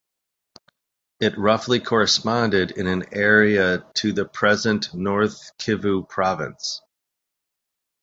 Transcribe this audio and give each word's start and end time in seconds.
It 1.19 1.37
roughly 1.37 1.79
corresponded 1.79 2.71
in 2.71 3.13
area 3.13 3.85
to 3.97 4.13
the 4.13 4.25
present 4.25 4.91
North 4.95 5.55
Kivu 5.59 6.09
province. 6.09 6.81